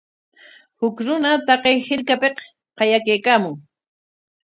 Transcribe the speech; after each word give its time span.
Huk 0.79 0.95
runa 1.05 1.31
taqay 1.47 1.77
hirkapik 1.85 2.35
qayakaykaamun. 2.77 3.55